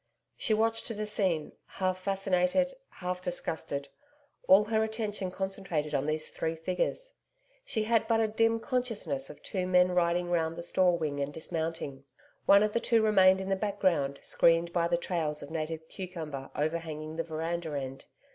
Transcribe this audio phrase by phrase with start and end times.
[0.35, 3.87] She watched the scene, half fascinated, half disgusted,
[4.47, 7.13] all her attention concentrated on these three figures.
[7.63, 11.31] She had but a dim consciousness of two men riding round the store wing and
[11.31, 12.03] dismounting.
[12.47, 16.49] One of the two remained in the background screened by the trails of native cucumber
[16.55, 18.05] overhanging the veranda end.